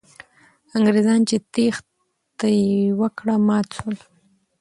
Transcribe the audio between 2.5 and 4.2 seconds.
یې وکړه، مات سول.